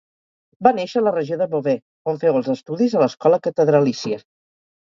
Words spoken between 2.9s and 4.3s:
a l'escola catedralícia.